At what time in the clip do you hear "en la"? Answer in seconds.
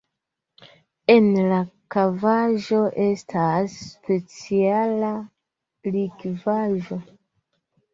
1.15-1.59